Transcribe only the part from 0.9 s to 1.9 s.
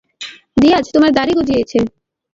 তোমার দাড়ি গজিয়েছে!